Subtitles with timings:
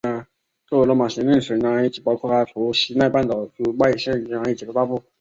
[0.65, 5.03] 作为罗马行省的埃及包括了除西奈半岛之外现今埃及的大部。